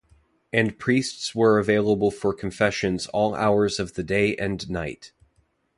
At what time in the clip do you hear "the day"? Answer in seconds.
3.93-4.35